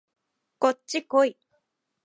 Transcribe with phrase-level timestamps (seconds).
[0.57, 1.37] こっちこい